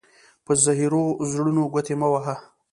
په 0.45 0.51
زهيرو 0.63 1.03
زړونو 1.31 1.61
گوتي 1.73 1.95
مه 1.99 2.07
وهه. 2.13 2.35